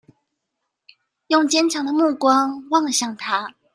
[1.27, 3.53] 用堅強的目光望向他